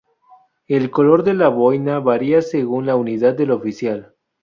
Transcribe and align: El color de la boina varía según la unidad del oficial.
El 0.65 0.89
color 0.89 1.21
de 1.21 1.35
la 1.35 1.49
boina 1.49 1.99
varía 1.99 2.41
según 2.41 2.87
la 2.87 2.95
unidad 2.95 3.35
del 3.35 3.51
oficial. 3.51 4.15